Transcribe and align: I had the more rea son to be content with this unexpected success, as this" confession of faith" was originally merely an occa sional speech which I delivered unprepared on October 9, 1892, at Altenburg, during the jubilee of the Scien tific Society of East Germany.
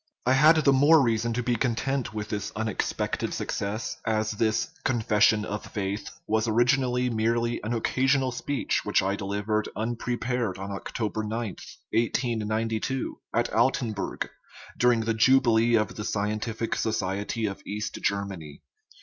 I 0.25 0.33
had 0.33 0.55
the 0.55 0.73
more 0.73 0.99
rea 0.99 1.19
son 1.19 1.31
to 1.33 1.43
be 1.43 1.55
content 1.55 2.11
with 2.11 2.29
this 2.29 2.51
unexpected 2.55 3.35
success, 3.35 3.97
as 4.03 4.31
this" 4.31 4.69
confession 4.83 5.45
of 5.45 5.63
faith" 5.67 6.09
was 6.27 6.47
originally 6.47 7.11
merely 7.11 7.61
an 7.63 7.73
occa 7.79 8.05
sional 8.05 8.33
speech 8.33 8.83
which 8.83 9.03
I 9.03 9.15
delivered 9.15 9.69
unprepared 9.75 10.57
on 10.57 10.71
October 10.71 11.21
9, 11.23 11.37
1892, 11.93 13.19
at 13.31 13.53
Altenburg, 13.53 14.27
during 14.75 15.01
the 15.01 15.13
jubilee 15.13 15.75
of 15.75 15.93
the 15.95 16.01
Scien 16.01 16.39
tific 16.41 16.73
Society 16.73 17.45
of 17.45 17.61
East 17.63 17.93
Germany. 18.01 18.63